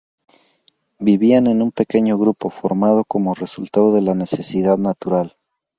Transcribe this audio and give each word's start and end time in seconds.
Vivían 0.97 1.45
en 1.45 1.61
un 1.61 1.71
pequeño 1.71 2.17
grupo, 2.17 2.49
formado 2.49 3.05
como 3.05 3.35
resultado 3.35 3.93
de 3.93 4.01
la 4.01 4.15
necesidad 4.15 4.79
natural. 4.79 5.35